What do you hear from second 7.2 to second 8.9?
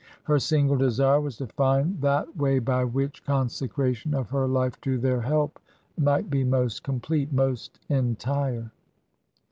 most entire.